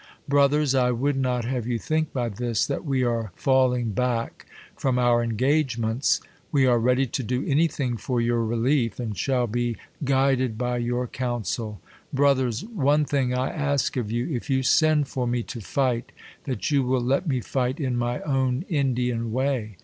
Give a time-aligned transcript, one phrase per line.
[0.27, 0.73] Brothers!
[0.73, 5.21] I would not have you think by this, that we are falling back from our
[5.21, 6.19] engagements.
[6.51, 10.35] We are * ready to do any thing for your relief, and shall be gui
[10.37, 11.81] ded by your counsel.
[12.11, 12.65] Brothers!
[12.65, 16.11] one diing I ask of you, if you send for ine to fight,
[16.45, 19.77] that you will let me fight in my own Indian way.